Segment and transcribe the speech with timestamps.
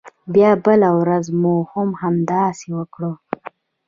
[0.33, 3.13] بیا بله ورځ مو هم همداسې وکړل.